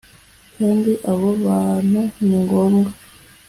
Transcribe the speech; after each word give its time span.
kandi 0.55 0.91
abo 1.11 1.29
bantu 1.45 2.01
ni 2.25 2.35
ngombwa 2.43 2.89